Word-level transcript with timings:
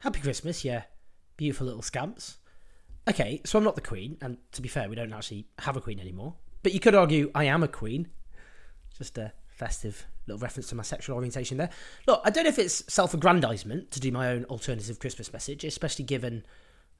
Happy 0.00 0.20
Christmas, 0.20 0.64
yeah. 0.64 0.82
Beautiful 1.36 1.66
little 1.66 1.82
scamps. 1.82 2.38
Okay, 3.08 3.40
so 3.44 3.58
I'm 3.58 3.64
not 3.64 3.76
the 3.76 3.80
queen, 3.80 4.18
and 4.20 4.38
to 4.52 4.62
be 4.62 4.68
fair, 4.68 4.88
we 4.88 4.96
don't 4.96 5.12
actually 5.12 5.46
have 5.60 5.76
a 5.76 5.80
queen 5.80 6.00
anymore. 6.00 6.34
But 6.62 6.72
you 6.72 6.80
could 6.80 6.94
argue 6.94 7.30
I 7.34 7.44
am 7.44 7.62
a 7.62 7.68
queen. 7.68 8.08
Just 8.96 9.18
a 9.18 9.32
festive 9.48 10.06
little 10.26 10.40
reference 10.40 10.68
to 10.68 10.74
my 10.74 10.82
sexual 10.82 11.16
orientation 11.16 11.56
there. 11.56 11.70
Look, 12.06 12.20
I 12.24 12.30
don't 12.30 12.44
know 12.44 12.50
if 12.50 12.58
it's 12.58 12.92
self 12.92 13.14
aggrandizement 13.14 13.90
to 13.92 14.00
do 14.00 14.10
my 14.10 14.28
own 14.28 14.44
alternative 14.46 14.98
Christmas 14.98 15.32
message, 15.32 15.64
especially 15.64 16.04
given 16.04 16.44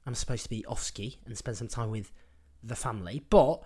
I'm 0.05 0.15
supposed 0.15 0.43
to 0.43 0.49
be 0.49 0.65
off 0.65 0.81
ski 0.81 1.19
and 1.25 1.37
spend 1.37 1.57
some 1.57 1.67
time 1.67 1.91
with 1.91 2.11
the 2.63 2.75
family, 2.75 3.25
but 3.29 3.61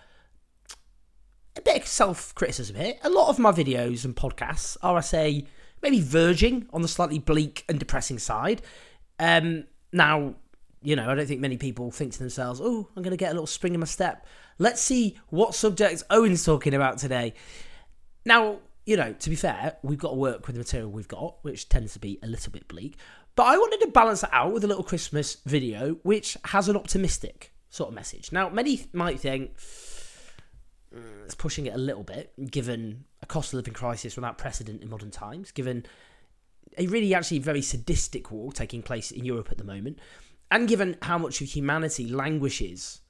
a 1.55 1.61
bit 1.61 1.81
of 1.81 1.87
self 1.87 2.33
criticism 2.35 2.75
here. 2.75 2.95
A 3.03 3.09
lot 3.09 3.29
of 3.29 3.37
my 3.37 3.51
videos 3.51 4.05
and 4.05 4.15
podcasts 4.15 4.77
are, 4.81 4.97
I 4.97 5.01
say, 5.01 5.45
maybe 5.81 6.01
verging 6.01 6.67
on 6.73 6.81
the 6.81 6.87
slightly 6.87 7.19
bleak 7.19 7.63
and 7.69 7.79
depressing 7.79 8.19
side. 8.19 8.61
Um, 9.21 9.65
now, 9.93 10.33
you 10.81 10.95
know, 10.95 11.09
I 11.09 11.13
don't 11.13 11.27
think 11.27 11.39
many 11.39 11.55
people 11.55 11.91
think 11.91 12.11
to 12.13 12.19
themselves, 12.19 12.59
oh, 12.61 12.89
I'm 12.95 13.03
going 13.03 13.11
to 13.11 13.17
get 13.17 13.29
a 13.29 13.33
little 13.33 13.47
spring 13.47 13.75
in 13.75 13.79
my 13.79 13.85
step. 13.85 14.25
Let's 14.57 14.81
see 14.81 15.15
what 15.29 15.53
subjects 15.53 16.03
Owen's 16.09 16.43
talking 16.43 16.73
about 16.73 16.97
today. 16.97 17.35
Now, 18.25 18.57
you 18.83 18.97
know, 18.97 19.13
to 19.13 19.29
be 19.29 19.35
fair, 19.35 19.77
we've 19.83 19.99
got 19.99 20.09
to 20.09 20.15
work 20.15 20.47
with 20.47 20.55
the 20.55 20.59
material 20.59 20.89
we've 20.89 21.07
got, 21.07 21.35
which 21.43 21.69
tends 21.69 21.93
to 21.93 21.99
be 21.99 22.17
a 22.23 22.27
little 22.27 22.51
bit 22.51 22.67
bleak. 22.67 22.97
But 23.35 23.43
I 23.43 23.57
wanted 23.57 23.85
to 23.85 23.91
balance 23.91 24.23
it 24.23 24.29
out 24.33 24.53
with 24.53 24.63
a 24.63 24.67
little 24.67 24.83
Christmas 24.83 25.37
video, 25.45 25.99
which 26.01 26.35
has 26.45 26.67
an 26.67 26.75
optimistic 26.75 27.53
sort 27.69 27.89
of 27.89 27.95
message. 27.95 28.31
Now, 28.31 28.49
many 28.49 28.87
might 28.91 29.19
think 29.19 29.55
mm, 30.93 31.23
it's 31.25 31.35
pushing 31.35 31.67
it 31.67 31.75
a 31.75 31.77
little 31.77 32.03
bit, 32.03 32.33
given 32.49 33.05
a 33.21 33.27
cost 33.27 33.53
of 33.53 33.57
living 33.57 33.75
crisis 33.75 34.15
without 34.15 34.39
precedent 34.39 34.81
in 34.81 34.89
modern 34.89 35.11
times, 35.11 35.51
given 35.51 35.85
a 36.77 36.87
really 36.87 37.13
actually 37.13 37.39
very 37.39 37.61
sadistic 37.61 38.31
war 38.31 38.51
taking 38.51 38.81
place 38.81 39.11
in 39.11 39.25
Europe 39.25 39.49
at 39.51 39.57
the 39.57 39.63
moment, 39.63 39.99
and 40.49 40.67
given 40.67 40.97
how 41.01 41.17
much 41.17 41.41
of 41.41 41.47
humanity 41.47 42.07
languishes 42.07 43.01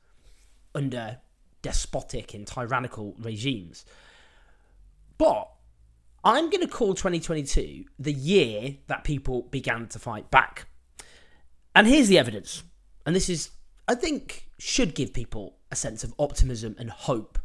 under 0.73 1.19
despotic 1.61 2.33
and 2.33 2.47
tyrannical 2.47 3.15
regimes. 3.19 3.85
But 5.17 5.49
I'm 6.23 6.49
going 6.49 6.61
to 6.61 6.67
call 6.67 6.93
2022 6.93 7.85
the 7.99 8.13
year 8.13 8.77
that 8.87 9.03
people 9.03 9.43
began 9.43 9.87
to 9.89 9.99
fight 9.99 10.29
back. 10.31 10.67
And 11.75 11.87
here's 11.87 12.07
the 12.07 12.17
evidence. 12.17 12.63
And 13.05 13.15
this 13.15 13.29
is, 13.29 13.49
I 13.87 13.95
think, 13.95 14.47
should 14.59 14.93
give 14.93 15.13
people 15.13 15.57
a 15.71 15.75
sense 15.75 16.03
of 16.03 16.13
optimism 16.19 16.75
and 16.77 16.89
hope 16.89 17.39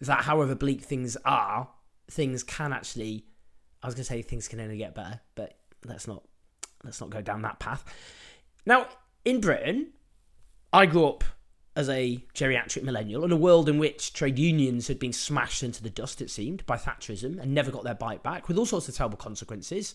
that 0.00 0.22
however 0.22 0.54
bleak 0.54 0.82
things 0.82 1.16
are, 1.24 1.68
things 2.10 2.42
can 2.42 2.72
actually 2.72 3.26
I 3.82 3.86
was 3.86 3.94
going 3.94 4.04
to 4.04 4.08
say 4.08 4.22
things 4.22 4.48
can 4.48 4.60
only 4.60 4.76
get 4.76 4.94
better, 4.94 5.20
but 5.34 5.56
let's 5.84 6.06
not 6.06 6.22
let's 6.84 7.00
not 7.00 7.10
go 7.10 7.20
down 7.20 7.42
that 7.42 7.58
path. 7.58 7.84
Now, 8.66 8.86
in 9.24 9.40
Britain, 9.40 9.88
I 10.72 10.86
grew 10.86 11.06
up 11.06 11.24
as 11.74 11.88
a 11.88 12.22
geriatric 12.34 12.82
millennial 12.82 13.24
in 13.24 13.32
a 13.32 13.36
world 13.36 13.68
in 13.68 13.78
which 13.78 14.12
trade 14.12 14.38
unions 14.38 14.88
had 14.88 14.98
been 14.98 15.12
smashed 15.12 15.62
into 15.62 15.82
the 15.82 15.90
dust, 15.90 16.20
it 16.20 16.30
seemed, 16.30 16.64
by 16.66 16.76
Thatcherism 16.76 17.40
and 17.40 17.54
never 17.54 17.70
got 17.70 17.84
their 17.84 17.94
bite 17.94 18.22
back, 18.22 18.48
with 18.48 18.58
all 18.58 18.66
sorts 18.66 18.88
of 18.88 18.94
terrible 18.94 19.16
consequences, 19.16 19.94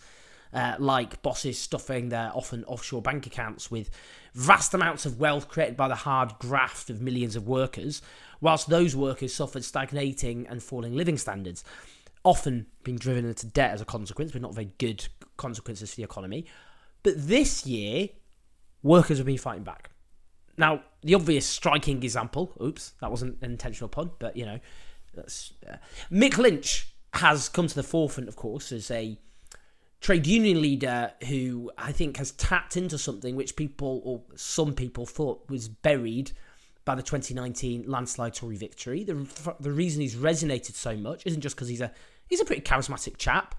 uh, 0.53 0.75
like 0.79 1.21
bosses 1.21 1.59
stuffing 1.59 2.09
their 2.09 2.31
often 2.33 2.63
offshore 2.65 3.01
bank 3.01 3.27
accounts 3.27 3.69
with 3.69 3.91
vast 4.33 4.73
amounts 4.73 5.05
of 5.05 5.19
wealth 5.19 5.49
created 5.49 5.77
by 5.77 5.87
the 5.87 5.95
hard 5.95 6.33
graft 6.39 6.89
of 6.89 7.01
millions 7.01 7.35
of 7.35 7.47
workers, 7.47 8.01
whilst 8.41 8.69
those 8.69 8.95
workers 8.95 9.35
suffered 9.35 9.63
stagnating 9.63 10.47
and 10.47 10.63
falling 10.63 10.95
living 10.95 11.17
standards 11.17 11.63
often 12.23 12.67
being 12.83 12.97
driven 12.97 13.25
into 13.25 13.47
debt 13.47 13.71
as 13.71 13.81
a 13.81 13.85
consequence, 13.85 14.31
but 14.31 14.41
not 14.41 14.53
very 14.53 14.71
good 14.77 15.07
consequences 15.37 15.91
for 15.91 15.95
the 15.97 16.03
economy. 16.03 16.45
But 17.03 17.13
this 17.17 17.65
year, 17.65 18.09
workers 18.83 19.17
have 19.17 19.27
been 19.27 19.37
fighting 19.37 19.63
back. 19.63 19.91
Now, 20.57 20.83
the 21.01 21.15
obvious 21.15 21.45
striking 21.45 22.01
example, 22.03 22.53
oops, 22.61 22.93
that 23.01 23.11
wasn't 23.11 23.37
an 23.41 23.51
intentional 23.51 23.89
pun, 23.89 24.11
but 24.19 24.35
you 24.35 24.45
know, 24.45 24.59
that's, 25.13 25.53
uh, 25.69 25.77
Mick 26.11 26.37
Lynch 26.37 26.87
has 27.13 27.49
come 27.49 27.67
to 27.67 27.75
the 27.75 27.83
forefront, 27.83 28.27
of 28.27 28.35
course, 28.35 28.71
as 28.71 28.89
a 28.91 29.19
trade 30.01 30.27
union 30.27 30.61
leader 30.61 31.11
who 31.27 31.71
I 31.77 31.91
think 31.91 32.17
has 32.17 32.31
tapped 32.31 32.77
into 32.77 32.97
something 32.97 33.35
which 33.35 33.55
people, 33.55 34.01
or 34.03 34.21
some 34.35 34.73
people, 34.73 35.05
thought 35.05 35.49
was 35.49 35.67
buried 35.67 36.31
by 36.87 36.95
the 36.95 37.03
2019 37.03 37.83
landslide 37.85 38.33
Tory 38.33 38.55
victory. 38.55 39.03
The, 39.03 39.27
the 39.59 39.73
reason 39.73 40.01
he's 40.01 40.15
resonated 40.15 40.73
so 40.73 40.95
much 40.95 41.21
isn't 41.25 41.41
just 41.41 41.57
because 41.57 41.67
he's 41.67 41.81
a 41.81 41.91
he's 42.27 42.39
a 42.39 42.45
pretty 42.45 42.61
charismatic 42.61 43.17
chap, 43.17 43.55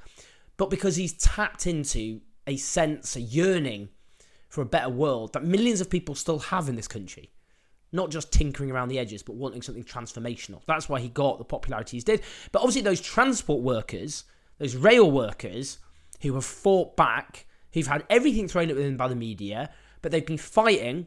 but 0.56 0.70
because 0.70 0.96
he's 0.96 1.12
tapped 1.12 1.66
into 1.66 2.22
a 2.46 2.56
sense, 2.56 3.16
a 3.16 3.20
yearning 3.20 3.90
for 4.48 4.62
a 4.62 4.66
better 4.66 4.88
world 4.88 5.34
that 5.34 5.44
millions 5.44 5.82
of 5.82 5.90
people 5.90 6.14
still 6.14 6.38
have 6.38 6.70
in 6.70 6.76
this 6.76 6.88
country. 6.88 7.30
Not 7.92 8.10
just 8.10 8.32
tinkering 8.32 8.70
around 8.70 8.88
the 8.88 8.98
edges, 8.98 9.22
but 9.22 9.36
wanting 9.36 9.60
something 9.60 9.84
transformational. 9.84 10.62
That's 10.66 10.88
why 10.88 10.98
he 11.00 11.10
got 11.10 11.36
the 11.36 11.44
popularity 11.44 11.98
he 11.98 12.02
did. 12.02 12.22
But 12.50 12.60
obviously, 12.60 12.82
those 12.82 13.00
transport 13.00 13.62
workers, 13.62 14.24
those 14.58 14.74
rail 14.74 15.10
workers 15.10 15.78
who 16.22 16.32
have 16.34 16.46
fought 16.46 16.96
back, 16.96 17.46
who've 17.74 17.86
had 17.86 18.04
everything 18.08 18.48
thrown 18.48 18.70
at 18.70 18.76
them 18.76 18.96
by 18.96 19.08
the 19.08 19.14
media, 19.14 19.70
but 20.00 20.12
they've 20.12 20.24
been 20.24 20.38
fighting 20.38 21.06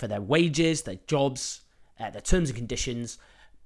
for 0.00 0.08
their 0.08 0.20
wages, 0.20 0.82
their 0.82 0.98
jobs, 1.06 1.60
uh, 2.00 2.10
their 2.10 2.20
terms 2.22 2.48
and 2.48 2.56
conditions, 2.56 3.18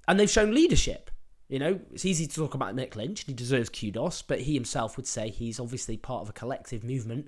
and 0.07 0.19
they've 0.19 0.29
shown 0.29 0.53
leadership. 0.53 1.09
You 1.47 1.59
know, 1.59 1.79
it's 1.93 2.05
easy 2.05 2.27
to 2.27 2.35
talk 2.35 2.53
about 2.53 2.75
Mick 2.75 2.95
Lynch, 2.95 3.23
he 3.23 3.33
deserves 3.33 3.69
kudos, 3.69 4.21
but 4.21 4.41
he 4.41 4.53
himself 4.53 4.97
would 4.97 5.07
say 5.07 5.29
he's 5.29 5.59
obviously 5.59 5.97
part 5.97 6.21
of 6.21 6.29
a 6.29 6.33
collective 6.33 6.83
movement. 6.83 7.27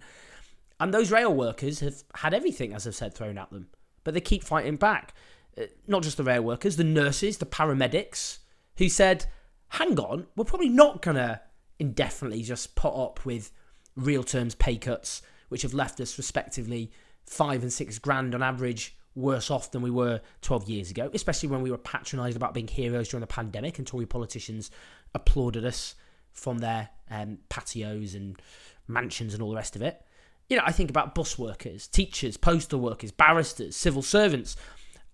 And 0.80 0.94
those 0.94 1.12
rail 1.12 1.34
workers 1.34 1.80
have 1.80 2.04
had 2.16 2.34
everything, 2.34 2.74
as 2.74 2.86
I've 2.86 2.96
said, 2.96 3.14
thrown 3.14 3.38
at 3.38 3.50
them, 3.52 3.68
but 4.04 4.14
they 4.14 4.22
keep 4.22 4.44
fighting 4.44 4.76
back. 4.76 5.14
Uh, 5.60 5.64
not 5.88 6.04
just 6.04 6.18
the 6.18 6.24
rail 6.24 6.44
workers, 6.44 6.76
the 6.76 6.84
nurses, 6.84 7.38
the 7.38 7.46
paramedics, 7.46 8.40
who 8.78 8.90
said, 8.90 9.26
hang 9.70 10.00
on, 10.00 10.28
we're 10.36 10.46
probably 10.46 10.70
not 10.70 11.02
going 11.02 11.18
to 11.18 11.42
indefinitely 11.80 12.44
just 12.44 12.76
put 12.76 12.94
up 12.94 13.26
with 13.26 13.52
real 13.96 14.24
terms 14.24 14.56
pay 14.56 14.78
cuts, 14.78 15.22
which 15.50 15.62
have 15.62 15.74
left 15.74 16.00
us 16.00 16.18
respectively 16.18 16.92
five 17.28 17.62
and 17.62 17.72
six 17.72 18.00
grand 18.00 18.34
on 18.34 18.42
average 18.42 18.98
worse 19.14 19.50
off 19.52 19.72
than 19.72 19.82
we 19.82 19.92
were 19.92 20.22
12 20.42 20.70
years 20.70 20.92
ago, 20.92 21.10
especially 21.14 21.50
when 21.50 21.62
we 21.62 21.72
were 21.72 21.78
patronised 21.78 22.38
about 22.38 22.54
being 22.54 22.68
heroes 22.68 23.10
during 23.10 23.22
the 23.22 23.28
pandemic 23.28 23.78
and 23.78 23.86
Tory 23.88 24.06
politicians 24.06 24.72
applauded 25.14 25.66
us 25.66 25.96
from 26.32 26.60
their 26.60 26.90
um, 27.10 27.40
patios 27.50 28.14
and 28.14 28.40
mansions 28.88 29.34
and 29.34 29.42
all 29.42 29.50
the 29.50 29.56
rest 29.56 29.76
of 29.76 29.82
it. 29.82 30.02
You 30.50 30.56
know, 30.56 30.64
I 30.66 30.72
think 30.72 30.90
about 30.90 31.16
bus 31.16 31.38
workers, 31.38 31.88
teachers, 31.88 32.38
postal 32.38 32.80
workers, 32.80 33.12
barristers, 33.12 33.76
civil 33.76 34.02
servants, 34.02 34.56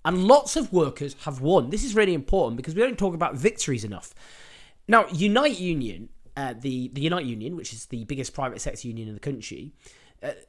and 0.06 0.26
lots 0.26 0.56
of 0.56 0.72
workers 0.74 1.16
have 1.22 1.42
won. 1.42 1.70
This 1.70 1.84
is 1.84 1.96
really 1.96 2.14
important 2.14 2.58
because 2.58 2.76
we 2.76 2.82
don't 2.82 3.00
talk 3.00 3.16
about 3.16 3.36
victories 3.36 3.86
enough. 3.86 4.14
Now, 4.88 5.08
Unite 5.14 5.60
Union, 5.60 6.10
uh, 6.36 6.54
the, 6.60 6.90
the 6.90 7.02
Unite 7.02 7.26
Union, 7.26 7.56
which 7.56 7.72
is 7.72 7.86
the 7.86 8.04
biggest 8.04 8.34
private 8.34 8.60
sector 8.60 8.88
union 8.88 9.08
in 9.08 9.14
the 9.14 9.20
country, 9.20 9.74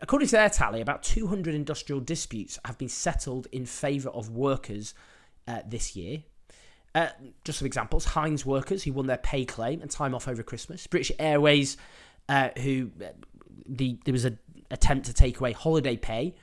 according 0.00 0.28
to 0.28 0.32
their 0.32 0.48
tally, 0.48 0.80
about 0.80 1.02
200 1.02 1.54
industrial 1.54 2.00
disputes 2.00 2.58
have 2.64 2.78
been 2.78 2.88
settled 2.88 3.46
in 3.52 3.66
favour 3.66 4.10
of 4.10 4.30
workers 4.30 4.94
uh, 5.48 5.60
this 5.66 5.96
year. 5.96 6.22
Uh, 6.94 7.08
just 7.44 7.58
some 7.58 7.66
examples 7.66 8.04
Heinz 8.04 8.46
workers 8.46 8.84
who 8.84 8.92
won 8.92 9.06
their 9.06 9.18
pay 9.18 9.44
claim 9.44 9.82
and 9.82 9.90
time 9.90 10.14
off 10.14 10.28
over 10.28 10.44
Christmas, 10.44 10.86
British 10.86 11.10
Airways, 11.18 11.76
uh, 12.28 12.50
who 12.58 12.90
uh, 13.02 13.08
the 13.66 13.98
there 14.04 14.12
was 14.12 14.24
an 14.24 14.38
attempt 14.70 15.06
to 15.06 15.12
take 15.12 15.40
away 15.40 15.52
holiday 15.52 15.96
pay, 15.96 16.36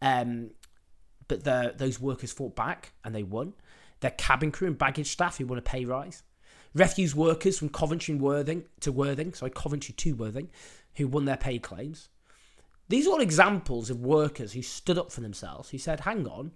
um, 0.00 0.50
but 1.26 1.44
the, 1.44 1.74
those 1.76 2.00
workers 2.00 2.32
fought 2.32 2.56
back 2.56 2.92
and 3.04 3.14
they 3.14 3.22
won. 3.22 3.52
Their 4.00 4.12
cabin 4.12 4.50
crew 4.50 4.68
and 4.68 4.78
baggage 4.78 5.08
staff 5.08 5.36
who 5.36 5.46
won 5.46 5.58
a 5.58 5.62
pay 5.62 5.84
rise. 5.84 6.22
Refuse 6.74 7.14
workers 7.14 7.58
from 7.58 7.68
Coventry 7.68 8.14
Worthing 8.14 8.64
to 8.80 8.92
Worthing, 8.92 9.34
sorry, 9.34 9.50
Coventry 9.50 9.94
to 9.94 10.14
Worthing, 10.14 10.48
who 10.96 11.06
won 11.06 11.24
their 11.26 11.36
pay 11.36 11.58
claims. 11.58 12.08
These 12.88 13.06
are 13.06 13.10
all 13.10 13.20
examples 13.20 13.90
of 13.90 14.00
workers 14.00 14.52
who 14.52 14.62
stood 14.62 14.98
up 14.98 15.12
for 15.12 15.20
themselves, 15.20 15.68
who 15.70 15.78
said, 15.78 16.00
hang 16.00 16.26
on, 16.26 16.52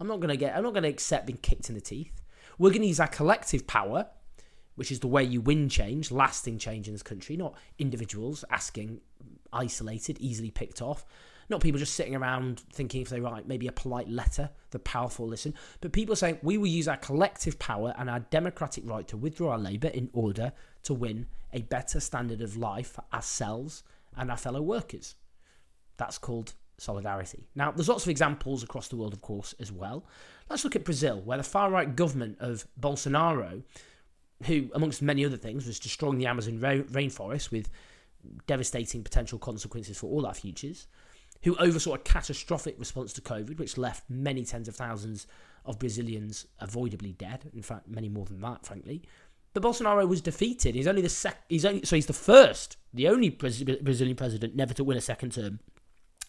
I'm 0.00 0.08
not 0.08 0.18
going 0.18 0.30
to 0.30 0.36
get, 0.36 0.56
I'm 0.56 0.64
not 0.64 0.74
to 0.74 0.88
accept 0.88 1.26
being 1.26 1.38
kicked 1.38 1.68
in 1.68 1.76
the 1.76 1.80
teeth. 1.80 2.22
We're 2.58 2.70
going 2.70 2.82
to 2.82 2.88
use 2.88 3.00
our 3.00 3.06
collective 3.06 3.66
power, 3.66 4.06
which 4.74 4.90
is 4.90 5.00
the 5.00 5.06
way 5.06 5.22
you 5.22 5.40
win 5.40 5.68
change, 5.68 6.10
lasting 6.10 6.58
change 6.58 6.88
in 6.88 6.94
this 6.94 7.02
country, 7.02 7.36
not 7.36 7.54
individuals 7.78 8.44
asking, 8.50 9.00
isolated, 9.52 10.18
easily 10.18 10.50
picked 10.50 10.82
off. 10.82 11.04
Not 11.48 11.60
people 11.60 11.78
just 11.78 11.94
sitting 11.94 12.14
around 12.14 12.60
thinking 12.72 13.02
if 13.02 13.08
they 13.08 13.20
write 13.20 13.46
maybe 13.46 13.66
a 13.66 13.72
polite 13.72 14.08
letter, 14.08 14.50
the 14.70 14.78
powerful 14.78 15.26
listen, 15.26 15.54
but 15.80 15.92
people 15.92 16.14
saying 16.14 16.38
we 16.42 16.58
will 16.58 16.68
use 16.68 16.86
our 16.86 16.96
collective 16.96 17.58
power 17.58 17.92
and 17.98 18.08
our 18.08 18.20
democratic 18.20 18.88
right 18.88 19.06
to 19.08 19.16
withdraw 19.16 19.52
our 19.52 19.58
labour 19.58 19.88
in 19.88 20.10
order 20.12 20.52
to 20.84 20.94
win 20.94 21.26
a 21.52 21.62
better 21.62 21.98
standard 21.98 22.40
of 22.40 22.56
life 22.56 22.92
for 22.92 23.04
ourselves 23.12 23.82
and 24.16 24.30
our 24.30 24.36
fellow 24.36 24.62
workers. 24.62 25.16
That's 26.00 26.16
called 26.16 26.54
solidarity. 26.78 27.46
Now, 27.54 27.72
there's 27.72 27.90
lots 27.90 28.04
of 28.04 28.08
examples 28.08 28.62
across 28.62 28.88
the 28.88 28.96
world, 28.96 29.12
of 29.12 29.20
course, 29.20 29.54
as 29.60 29.70
well. 29.70 30.06
Let's 30.48 30.64
look 30.64 30.74
at 30.74 30.82
Brazil, 30.82 31.20
where 31.20 31.36
the 31.36 31.44
far 31.44 31.70
right 31.70 31.94
government 31.94 32.38
of 32.40 32.66
Bolsonaro, 32.80 33.62
who, 34.46 34.70
amongst 34.74 35.02
many 35.02 35.26
other 35.26 35.36
things, 35.36 35.66
was 35.66 35.78
destroying 35.78 36.16
the 36.16 36.24
Amazon 36.24 36.58
rainforest 36.58 37.50
with 37.50 37.68
devastating 38.46 39.04
potential 39.04 39.38
consequences 39.38 39.98
for 39.98 40.06
all 40.06 40.24
our 40.24 40.32
futures, 40.32 40.86
who 41.42 41.54
oversaw 41.56 41.92
a 41.92 41.98
catastrophic 41.98 42.78
response 42.78 43.12
to 43.12 43.20
COVID, 43.20 43.58
which 43.58 43.76
left 43.76 44.08
many 44.08 44.42
tens 44.46 44.66
of 44.66 44.74
thousands 44.74 45.26
of 45.66 45.78
Brazilians 45.78 46.46
avoidably 46.60 47.12
dead. 47.12 47.50
In 47.52 47.60
fact, 47.60 47.88
many 47.88 48.08
more 48.08 48.24
than 48.24 48.40
that, 48.40 48.64
frankly. 48.64 49.02
But 49.52 49.64
Bolsonaro 49.64 50.08
was 50.08 50.22
defeated. 50.22 50.74
He's 50.74 50.86
only 50.86 51.02
the 51.02 51.08
sec- 51.08 51.44
He's 51.48 51.66
only 51.66 51.84
so 51.84 51.96
he's 51.96 52.06
the 52.06 52.12
first, 52.12 52.76
the 52.94 53.08
only 53.08 53.28
Brazilian 53.28 54.16
president 54.16 54.54
never 54.54 54.72
to 54.74 54.84
win 54.84 54.96
a 54.96 55.00
second 55.02 55.32
term. 55.32 55.60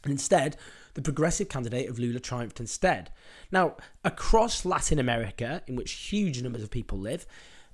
And 0.03 0.11
instead, 0.11 0.57
the 0.93 1.01
progressive 1.01 1.49
candidate 1.49 1.89
of 1.89 1.99
Lula 1.99 2.19
triumphed 2.19 2.59
instead. 2.59 3.11
Now, 3.51 3.77
across 4.03 4.65
Latin 4.65 4.99
America, 4.99 5.61
in 5.67 5.75
which 5.75 5.91
huge 5.91 6.41
numbers 6.41 6.63
of 6.63 6.71
people 6.71 6.97
live, 6.97 7.25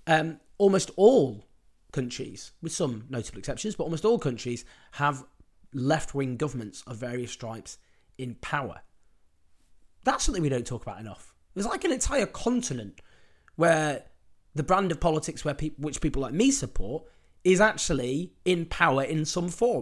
um, 0.06 0.40
almost 0.58 0.92
all 0.96 1.46
countries, 1.92 2.52
with 2.62 2.72
some 2.72 3.06
notable 3.10 3.40
exceptions, 3.40 3.76
but 3.76 3.86
almost 3.86 4.06
all 4.06 4.20
countries 4.20 4.66
have 4.92 5.26
left 5.74 6.14
wing 6.14 6.38
governments 6.38 6.84
of 6.88 6.98
various 6.98 7.32
stripes 7.32 7.78
in 8.18 8.36
power. 8.36 8.82
That's 10.04 10.24
something 10.24 10.42
we 10.42 10.50
don't 10.50 10.66
talk 10.66 10.84
about 10.84 11.00
enough. 11.00 11.34
There's 11.54 11.66
like 11.66 11.84
an 11.84 11.92
entire 11.92 12.26
continent 12.26 13.02
where 13.56 14.04
the 14.54 14.64
brand 14.64 14.92
of 14.92 15.00
politics 15.00 15.44
where 15.44 15.56
which 15.78 16.02
people 16.02 16.22
like 16.22 16.34
me 16.34 16.52
support 16.52 17.04
is 17.44 17.62
actually 17.62 18.34
in 18.46 18.66
power 18.66 19.04
in 19.04 19.26
some 19.26 19.50
form. 19.50 19.82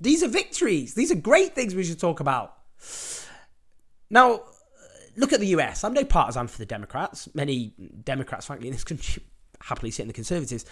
these 0.00 0.22
are 0.22 0.28
victories. 0.28 0.94
These 0.94 1.10
are 1.10 1.16
great 1.16 1.54
things 1.54 1.74
we 1.74 1.84
should 1.84 2.00
talk 2.00 2.20
about. 2.20 2.56
Now, 4.10 4.42
look 5.16 5.32
at 5.32 5.40
the 5.40 5.48
US. 5.48 5.84
I'm 5.84 5.92
no 5.92 6.04
partisan 6.04 6.46
for 6.46 6.58
the 6.58 6.66
Democrats. 6.66 7.28
Many 7.34 7.74
Democrats, 8.04 8.46
frankly, 8.46 8.68
in 8.68 8.72
this 8.72 8.84
country 8.84 9.22
happily 9.60 9.90
sit 9.90 10.02
in 10.02 10.08
the 10.08 10.14
Conservatives. 10.14 10.64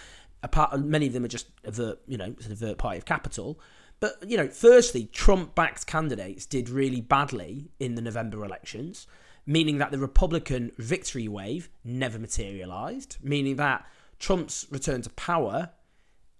Apart, 0.42 0.78
many 0.80 1.06
of 1.06 1.12
them 1.12 1.24
are 1.24 1.28
just 1.28 1.48
avert, 1.64 1.98
you 2.06 2.16
know, 2.16 2.34
sort 2.38 2.52
of 2.52 2.62
avert 2.62 2.78
party 2.78 2.98
of 2.98 3.04
capital. 3.04 3.58
But 3.98 4.16
you 4.26 4.36
know, 4.36 4.48
firstly, 4.48 5.08
Trump-backed 5.12 5.86
candidates 5.86 6.46
did 6.46 6.68
really 6.68 7.00
badly 7.00 7.70
in 7.80 7.94
the 7.94 8.02
November 8.02 8.44
elections, 8.44 9.06
meaning 9.46 9.78
that 9.78 9.90
the 9.90 9.98
Republican 9.98 10.72
victory 10.76 11.28
wave 11.28 11.70
never 11.82 12.18
materialized. 12.18 13.16
Meaning 13.22 13.56
that 13.56 13.86
Trump's 14.18 14.66
return 14.70 15.02
to 15.02 15.10
power 15.10 15.70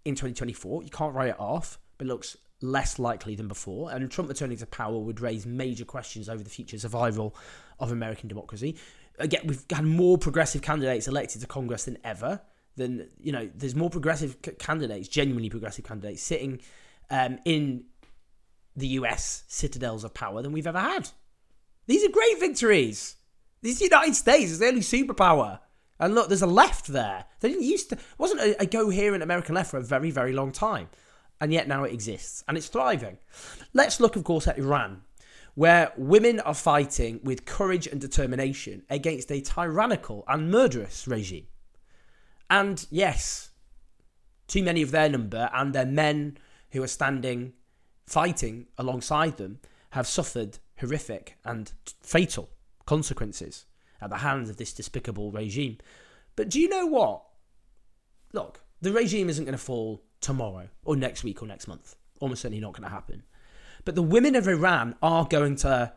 in 0.05 0.15
2024, 0.15 0.85
you 0.85 0.91
can't 0.91 1.15
write 1.15 1.31
it 1.31 1.41
off, 1.41 1.79
but 1.99 2.07
looks 2.07 2.37
less 2.61 2.99
likely 2.99 3.35
than 3.35 3.49
before, 3.49 3.91
and 3.93 4.11
Trump 4.11 4.29
returning 4.29 4.57
to 4.59 4.67
power 4.67 4.99
would 4.99 5.21
raise 5.21 5.47
major 5.47 5.85
questions 5.85 6.29
over 6.29 6.43
the 6.43 6.51
future 6.51 6.79
survival 6.79 7.35
of 7.79 7.93
American 7.93 8.29
democracy. 8.29 8.77
Again, 9.19 9.43
we've 9.47 9.65
had 9.71 9.85
more 9.85 10.19
progressive 10.19 10.63
candidates 10.63 11.09
elected 11.09 11.41
to 11.41 11.47
Congress 11.47 11.85
than 11.85 11.99
ever. 12.05 12.41
Than 12.77 13.09
you 13.19 13.33
know, 13.33 13.49
there's 13.55 13.75
more 13.75 13.91
progressive 13.91 14.37
candidates, 14.59 15.09
genuinely 15.09 15.49
progressive 15.49 15.85
candidates, 15.85 16.23
sitting 16.23 16.61
um, 17.11 17.39
in 17.45 17.85
the 18.75 18.89
U.S. 18.89 19.45
citadels 19.49 20.05
of 20.05 20.13
power 20.13 20.43
than 20.43 20.53
we've 20.53 20.67
ever 20.67 20.81
had. 20.81 21.09
These 21.87 22.05
are 22.05 22.11
great 22.11 22.39
victories. 22.39 23.17
This 23.63 23.81
United 23.81 24.15
States 24.15 24.51
is 24.51 24.59
the 24.59 24.67
only 24.67 24.83
superpower. 24.83 25.61
And 25.99 26.15
look, 26.15 26.29
there's 26.29 26.43
a 26.43 26.47
left 26.47 26.89
there. 26.89 27.25
They 27.41 27.49
didn't 27.49 27.65
used 27.65 27.89
to. 27.91 27.99
wasn't 28.19 28.41
a, 28.41 28.63
a 28.63 28.67
coherent 28.67 29.23
American 29.23 29.55
left 29.55 29.71
for 29.71 29.79
a 29.79 29.83
very, 29.83 30.11
very 30.11 30.35
long 30.35 30.53
time 30.53 30.91
and 31.41 31.53
yet 31.53 31.69
now 31.69 31.85
it 31.85 31.93
exists 31.93 32.45
and 32.49 32.57
it's 32.57 32.69
thriving. 32.69 33.19
Let's 33.73 34.01
look, 34.01 34.17
of 34.17 34.25
course, 34.25 34.47
at 34.47 34.59
Iran, 34.59 35.03
where 35.55 35.93
women 35.97 36.41
are 36.41 36.55
fighting 36.55 37.21
with 37.23 37.45
courage 37.45 37.87
and 37.87 38.01
determination 38.01 38.83
against 38.91 39.31
a 39.31 39.41
tyrannical 39.41 40.25
and 40.29 40.51
murderous 40.51 41.07
regime. 41.07 41.47
And 42.49 42.87
yes, 42.91 43.51
too 44.47 44.63
many 44.63 44.83
of 44.83 44.91
their 44.91 45.09
number 45.09 45.51
and 45.53 45.75
their 45.75 45.87
men 45.87 46.39
who 46.71 46.83
are 46.83 46.89
standing 46.89 47.55
fighting 48.07 48.67
alongside 48.79 49.37
them 49.37 49.59
have 49.91 50.07
suffered 50.07 50.59
horrific 50.79 51.39
and 51.45 51.73
fatal 52.03 52.51
consequences 52.85 53.67
at 54.01 54.11
the 54.11 54.19
hands 54.19 54.49
of 54.49 54.57
this 54.59 54.73
despicable 54.73 55.33
regime. 55.33 55.79
But 56.37 56.51
do 56.51 56.61
you 56.61 56.69
know 56.69 56.87
what? 56.87 57.23
Look, 58.33 58.61
the 58.87 58.93
regime 58.93 59.29
isn't 59.29 59.45
going 59.45 59.53
to 59.53 59.59
fall 59.59 60.05
tomorrow 60.21 60.69
or 60.85 60.95
next 60.95 61.25
week 61.25 61.43
or 61.43 61.47
next 61.47 61.67
month. 61.67 61.97
Almost 62.21 62.43
certainly 62.43 62.61
not 62.61 62.73
going 62.73 62.85
to 62.85 62.95
happen. 62.95 63.25
But 63.85 63.97
the 63.97 64.03
women 64.03 64.37
of 64.37 64.47
Iran 64.47 64.95
are 65.03 65.27
going 65.27 65.57
to 65.57 65.93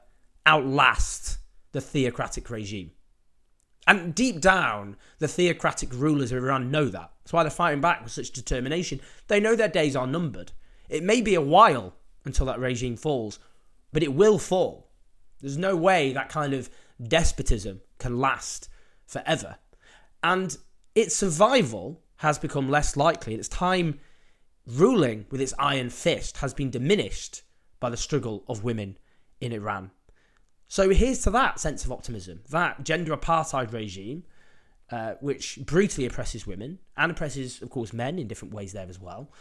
outlast 0.47 1.37
the 1.71 1.81
theocratic 1.81 2.49
regime. 2.49 2.89
And 3.85 4.15
deep 4.15 4.41
down, 4.41 4.97
the 5.19 5.27
theocratic 5.27 5.93
rulers 5.93 6.31
of 6.31 6.39
Iran 6.39 6.71
know 6.71 6.85
that. 6.85 7.11
That's 7.23 7.31
why 7.31 7.43
they're 7.43 7.51
fighting 7.51 7.79
back 7.79 8.03
with 8.03 8.11
such 8.11 8.31
determination. 8.31 9.01
They 9.27 9.39
know 9.39 9.55
their 9.55 9.67
days 9.67 9.95
are 9.95 10.07
numbered. 10.07 10.51
It 10.89 11.03
may 11.03 11.21
be 11.21 11.35
a 11.35 11.41
while 11.41 11.93
until 12.25 12.47
that 12.47 12.59
regime 12.59 12.97
falls, 12.97 13.37
but 13.93 14.01
it 14.01 14.15
will 14.15 14.39
fall. 14.39 14.89
There's 15.41 15.59
no 15.59 15.75
way 15.75 16.11
that 16.13 16.29
kind 16.29 16.55
of 16.55 16.71
despotism 17.01 17.81
can 17.99 18.17
last 18.17 18.67
forever. 19.05 19.57
And 20.23 20.57
its 20.95 21.15
survival 21.15 22.01
has 22.19 22.37
become 22.37 22.69
less 22.69 22.95
likely. 22.97 23.33
and 23.33 23.39
Its 23.39 23.49
time 23.49 23.99
ruling 24.65 25.25
with 25.31 25.41
its 25.41 25.53
iron 25.57 25.89
fist 25.89 26.37
has 26.37 26.53
been 26.53 26.69
diminished 26.69 27.43
by 27.79 27.89
the 27.89 27.97
struggle 27.97 28.43
of 28.47 28.63
women 28.63 28.97
in 29.39 29.53
Iran. 29.53 29.91
So 30.67 30.89
here's 30.89 31.21
to 31.23 31.31
that 31.31 31.59
sense 31.59 31.85
of 31.85 31.91
optimism. 31.91 32.41
That 32.49 32.83
gender 32.83 33.15
apartheid 33.15 33.71
regime, 33.71 34.25
uh, 34.91 35.13
which 35.21 35.59
brutally 35.65 36.05
oppresses 36.05 36.45
women 36.45 36.79
and 36.97 37.11
oppresses, 37.11 37.61
of 37.61 37.69
course, 37.69 37.93
men 37.93 38.19
in 38.19 38.27
different 38.27 38.53
ways 38.53 38.73
there 38.73 38.87
as 38.87 38.99
well, 38.99 39.31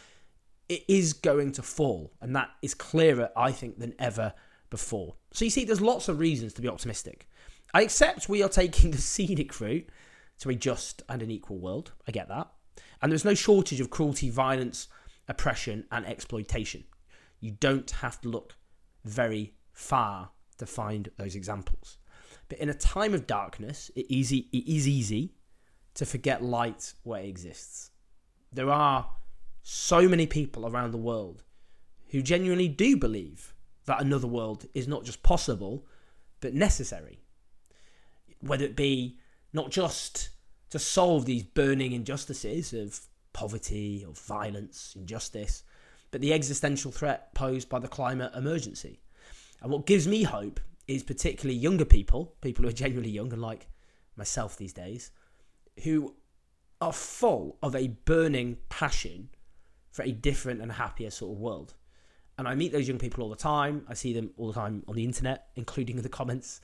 it 0.69 0.85
is 0.87 1.13
going 1.13 1.53
to 1.53 1.63
fall. 1.63 2.13
And 2.21 2.35
that 2.37 2.51
is 2.63 2.75
clearer, 2.75 3.31
I 3.37 3.51
think, 3.51 3.79
than 3.79 3.95
ever 3.99 4.35
before. 4.71 5.17
So 5.33 5.45
you 5.45 5.51
see, 5.51 5.65
there's 5.65 5.81
lots 5.81 6.09
of 6.09 6.21
reasons 6.21 6.53
to 6.55 6.63
be 6.63 6.69
optimistic. 6.69 7.29
I 7.75 7.83
accept 7.83 8.29
we 8.29 8.43
are 8.43 8.49
taking 8.49 8.91
the 8.93 8.99
scenic 8.99 9.61
route 9.61 9.89
to 10.39 10.51
a 10.51 10.55
just 10.55 11.03
and 11.09 11.23
an 11.23 11.31
equal 11.33 11.59
world. 11.59 11.91
I 12.07 12.13
get 12.13 12.29
that. 12.29 12.49
And 13.01 13.13
there's 13.13 13.25
no 13.25 13.35
shortage 13.35 13.81
of 13.81 13.91
cruelty, 13.91 14.31
violence, 14.31 14.89
oppression, 15.29 15.87
and 15.91 16.07
exploitation. 16.07 16.85
You 17.41 17.53
don't 17.53 17.91
have 17.91 18.21
to 18.23 18.29
look 18.29 18.57
very 19.05 19.55
far 19.73 20.31
to 20.59 20.67
find 20.67 21.11
those 21.17 21.35
examples. 21.35 21.99
But 22.49 22.59
in 22.59 22.69
a 22.69 22.75
time 22.75 23.15
of 23.15 23.27
darkness, 23.27 23.91
it, 23.95 24.07
easy, 24.09 24.49
it 24.53 24.69
is 24.69 24.89
easy 24.89 25.35
to 25.95 26.07
forget 26.07 26.43
light 26.43 26.95
where 27.03 27.23
it 27.23 27.29
exists. 27.29 27.91
There 28.53 28.71
are 28.71 29.11
so 29.63 30.09
many 30.09 30.27
people 30.27 30.67
around 30.67 30.93
the 30.93 30.99
world 30.99 31.45
who 32.09 32.23
genuinely 32.23 32.69
do 32.69 32.97
believe 32.97 33.55
that 33.85 34.01
another 34.01 34.27
world 34.27 34.67
is 34.75 34.89
not 34.89 35.05
just 35.05 35.23
possible, 35.23 35.87
but 36.41 36.55
necessary. 36.55 37.21
Whether 38.41 38.65
it 38.65 38.77
be 38.77 39.19
not 39.53 39.71
just 39.71 40.31
to 40.71 40.79
solve 40.79 41.25
these 41.25 41.43
burning 41.43 41.93
injustices 41.93 42.73
of 42.73 43.01
poverty 43.33 44.05
of 44.07 44.19
violence, 44.19 44.95
injustice, 44.97 45.63
but 46.11 46.21
the 46.21 46.33
existential 46.33 46.91
threat 46.91 47.35
posed 47.35 47.69
by 47.69 47.79
the 47.79 47.89
climate 47.89 48.33
emergency. 48.35 49.01
And 49.61 49.71
what 49.71 49.87
gives 49.87 50.07
me 50.07 50.23
hope 50.23 50.61
is 50.87 51.03
particularly 51.03 51.59
younger 51.59 51.85
people, 51.85 52.35
people 52.41 52.63
who 52.63 52.69
are 52.69 52.73
genuinely 52.73 53.11
young 53.11 53.33
and 53.33 53.43
like 53.43 53.69
myself 54.17 54.57
these 54.57 54.73
days, 54.73 55.11
who 55.85 56.15
are 56.81 56.93
full 56.93 57.59
of 57.63 57.75
a 57.75 57.89
burning 58.05 58.57
passion 58.69 59.29
for 59.91 60.03
a 60.03 60.13
different 60.13 60.61
and 60.61 60.73
happier 60.73 61.11
sort 61.11 61.33
of 61.33 61.39
world. 61.39 61.75
And 62.39 62.47
I 62.47 62.55
meet 62.55 62.73
those 62.73 62.87
young 62.87 62.99
people 62.99 63.25
all 63.25 63.31
the 63.31 63.37
time. 63.37 63.85
I 63.89 63.95
see 63.95 64.13
them 64.13 64.31
all 64.37 64.47
the 64.47 64.53
time 64.53 64.85
on 64.87 64.95
the 64.95 65.05
internet, 65.05 65.49
including 65.57 65.97
in 65.97 66.03
the 66.03 66.09
comments 66.09 66.61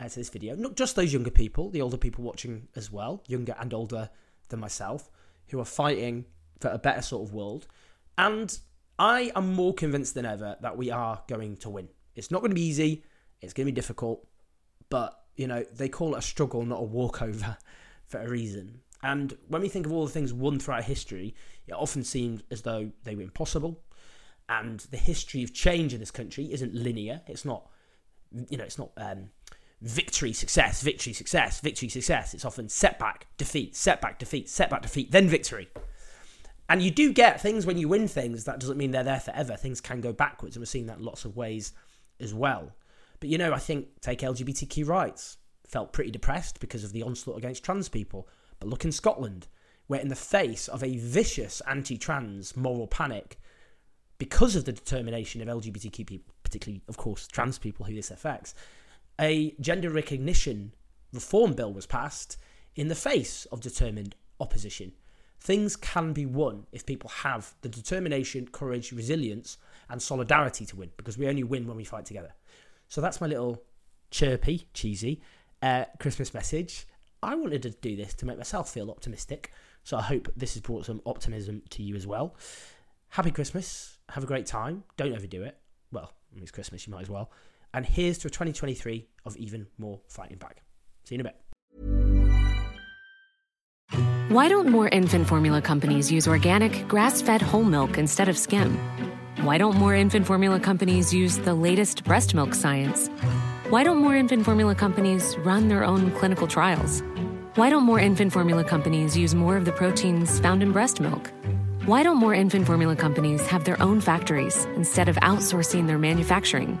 uh, 0.00 0.08
to 0.08 0.14
this 0.16 0.30
video. 0.30 0.54
Not 0.54 0.76
just 0.76 0.96
those 0.96 1.12
younger 1.12 1.30
people, 1.30 1.70
the 1.70 1.82
older 1.82 1.96
people 1.96 2.24
watching 2.24 2.68
as 2.76 2.90
well, 2.90 3.22
younger 3.26 3.54
and 3.58 3.72
older 3.72 4.10
than 4.48 4.60
myself, 4.60 5.10
who 5.48 5.60
are 5.60 5.64
fighting 5.64 6.26
for 6.60 6.68
a 6.68 6.78
better 6.78 7.02
sort 7.02 7.26
of 7.26 7.34
world. 7.34 7.66
And 8.16 8.56
I 8.98 9.32
am 9.34 9.54
more 9.54 9.74
convinced 9.74 10.14
than 10.14 10.26
ever 10.26 10.56
that 10.60 10.76
we 10.76 10.90
are 10.90 11.22
going 11.26 11.56
to 11.58 11.70
win. 11.70 11.88
It's 12.14 12.30
not 12.30 12.40
going 12.40 12.50
to 12.50 12.56
be 12.56 12.62
easy, 12.66 13.02
it's 13.40 13.52
going 13.52 13.66
to 13.66 13.72
be 13.72 13.74
difficult, 13.74 14.26
but 14.88 15.20
you 15.36 15.48
know, 15.48 15.64
they 15.74 15.88
call 15.88 16.14
it 16.14 16.18
a 16.18 16.22
struggle, 16.22 16.64
not 16.64 16.80
a 16.80 16.84
walkover 16.84 17.56
for 18.06 18.20
a 18.20 18.28
reason. 18.28 18.80
And 19.02 19.36
when 19.48 19.60
we 19.60 19.68
think 19.68 19.84
of 19.84 19.92
all 19.92 20.06
the 20.06 20.12
things 20.12 20.32
won 20.32 20.58
throughout 20.58 20.84
history, 20.84 21.34
it 21.66 21.74
often 21.74 22.04
seemed 22.04 22.42
as 22.50 22.62
though 22.62 22.90
they 23.02 23.14
were 23.14 23.22
impossible. 23.22 23.82
And 24.48 24.80
the 24.80 24.96
history 24.96 25.42
of 25.42 25.52
change 25.52 25.92
in 25.92 26.00
this 26.00 26.10
country 26.10 26.50
isn't 26.52 26.74
linear. 26.74 27.20
It's 27.26 27.44
not, 27.44 27.68
you 28.48 28.56
know, 28.56 28.64
it's 28.64 28.78
not 28.78 28.92
um, 28.96 29.30
victory, 29.84 30.32
success, 30.32 30.82
victory, 30.82 31.12
success, 31.12 31.60
victory, 31.60 31.88
success. 31.90 32.32
It's 32.32 32.44
often 32.44 32.68
setback, 32.68 33.26
defeat, 33.36 33.76
setback, 33.76 34.18
defeat, 34.18 34.48
setback, 34.48 34.82
defeat, 34.82 35.12
then 35.12 35.28
victory. 35.28 35.68
And 36.70 36.82
you 36.82 36.90
do 36.90 37.12
get 37.12 37.40
things 37.40 37.66
when 37.66 37.76
you 37.76 37.88
win 37.88 38.08
things. 38.08 38.44
That 38.44 38.58
doesn't 38.58 38.78
mean 38.78 38.92
they're 38.92 39.04
there 39.04 39.20
forever. 39.20 39.56
Things 39.56 39.82
can 39.82 40.00
go 40.00 40.14
backwards, 40.14 40.56
and 40.56 40.62
we're 40.62 40.66
seeing 40.66 40.86
that 40.86 41.02
lots 41.02 41.26
of 41.26 41.36
ways 41.36 41.72
as 42.18 42.32
well. 42.32 42.72
But 43.20 43.28
you 43.28 43.36
know, 43.36 43.52
I 43.52 43.58
think 43.58 44.00
take 44.00 44.20
LGBTQ 44.20 44.88
rights. 44.88 45.36
Felt 45.66 45.92
pretty 45.92 46.10
depressed 46.10 46.60
because 46.60 46.84
of 46.84 46.92
the 46.92 47.02
onslaught 47.02 47.36
against 47.36 47.64
trans 47.64 47.88
people. 47.88 48.28
But 48.60 48.70
look 48.70 48.84
in 48.84 48.92
Scotland, 48.92 49.48
where 49.86 50.00
in 50.00 50.08
the 50.08 50.16
face 50.16 50.68
of 50.68 50.82
a 50.82 50.96
vicious 50.96 51.60
anti-trans 51.66 52.56
moral 52.56 52.86
panic, 52.86 53.38
because 54.16 54.56
of 54.56 54.64
the 54.64 54.72
determination 54.72 55.42
of 55.42 55.48
LGBTQ 55.48 56.06
people, 56.06 56.34
particularly, 56.42 56.82
of 56.88 56.96
course, 56.96 57.26
trans 57.26 57.58
people 57.58 57.84
who 57.84 57.94
this 57.94 58.10
affects, 58.10 58.54
a 59.20 59.54
gender 59.60 59.90
recognition 59.90 60.72
reform 61.12 61.52
bill 61.52 61.72
was 61.72 61.86
passed 61.86 62.36
in 62.74 62.88
the 62.88 62.94
face 62.94 63.46
of 63.52 63.60
determined 63.60 64.14
opposition. 64.40 64.92
Things 65.40 65.76
can 65.76 66.12
be 66.12 66.26
won 66.26 66.66
if 66.72 66.86
people 66.86 67.10
have 67.10 67.54
the 67.60 67.68
determination, 67.68 68.48
courage, 68.48 68.92
resilience, 68.92 69.58
and 69.88 70.00
solidarity 70.00 70.64
to 70.66 70.76
win, 70.76 70.90
because 70.96 71.18
we 71.18 71.28
only 71.28 71.44
win 71.44 71.66
when 71.66 71.76
we 71.76 71.84
fight 71.84 72.06
together. 72.06 72.34
So 72.88 73.00
that's 73.00 73.20
my 73.20 73.26
little 73.26 73.62
chirpy, 74.10 74.68
cheesy 74.72 75.20
uh, 75.62 75.84
Christmas 75.98 76.34
message. 76.34 76.86
I 77.22 77.34
wanted 77.34 77.62
to 77.62 77.70
do 77.70 77.96
this 77.96 78.14
to 78.14 78.26
make 78.26 78.36
myself 78.36 78.72
feel 78.72 78.90
optimistic. 78.90 79.52
So 79.82 79.96
I 79.96 80.02
hope 80.02 80.28
this 80.36 80.54
has 80.54 80.62
brought 80.62 80.86
some 80.86 81.00
optimism 81.06 81.62
to 81.70 81.82
you 81.82 81.96
as 81.96 82.06
well. 82.06 82.36
Happy 83.08 83.30
Christmas. 83.30 83.98
Have 84.10 84.24
a 84.24 84.26
great 84.26 84.46
time. 84.46 84.84
Don't 84.96 85.14
overdo 85.14 85.42
it. 85.42 85.58
Well, 85.90 86.12
it's 86.36 86.50
Christmas, 86.50 86.86
you 86.86 86.92
might 86.92 87.02
as 87.02 87.10
well. 87.10 87.30
And 87.74 87.84
here's 87.84 88.18
to 88.18 88.30
2023 88.30 89.08
of 89.24 89.36
even 89.36 89.66
more 89.78 90.00
fighting 90.08 90.38
back. 90.38 90.62
See 91.02 91.16
you 91.16 91.20
in 91.20 91.26
a 91.26 91.30
bit. 91.30 91.36
Why 94.28 94.48
don't 94.48 94.68
more 94.68 94.88
infant 94.88 95.26
formula 95.26 95.60
companies 95.60 96.10
use 96.10 96.28
organic, 96.28 96.86
grass 96.88 97.20
fed 97.20 97.42
whole 97.42 97.64
milk 97.64 97.98
instead 97.98 98.28
of 98.28 98.38
skim? 98.38 98.78
Why 99.42 99.58
don't 99.58 99.76
more 99.76 99.94
infant 99.94 100.26
formula 100.26 100.60
companies 100.60 101.12
use 101.12 101.38
the 101.38 101.54
latest 101.54 102.04
breast 102.04 102.34
milk 102.34 102.54
science? 102.54 103.08
Why 103.70 103.82
don't 103.82 103.98
more 103.98 104.14
infant 104.14 104.44
formula 104.44 104.74
companies 104.76 105.36
run 105.38 105.68
their 105.68 105.84
own 105.84 106.12
clinical 106.12 106.46
trials? 106.46 107.02
Why 107.56 107.70
don't 107.70 107.82
more 107.82 107.98
infant 107.98 108.32
formula 108.32 108.62
companies 108.64 109.16
use 109.16 109.34
more 109.34 109.56
of 109.56 109.64
the 109.64 109.72
proteins 109.72 110.38
found 110.38 110.62
in 110.62 110.72
breast 110.72 111.00
milk? 111.00 111.30
Why 111.86 112.02
don't 112.02 112.16
more 112.18 112.34
infant 112.34 112.66
formula 112.66 112.96
companies 112.96 113.46
have 113.46 113.64
their 113.64 113.80
own 113.82 114.00
factories 114.00 114.64
instead 114.76 115.08
of 115.08 115.16
outsourcing 115.16 115.86
their 115.86 115.98
manufacturing? 115.98 116.80